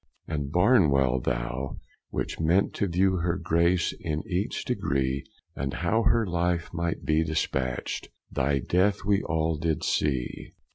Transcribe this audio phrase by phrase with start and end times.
[0.27, 1.77] And Barnwell thou,
[2.09, 5.23] which went to view Her grace in each degree,
[5.55, 10.53] And how her life might be dispatcht, Thy death we all did see.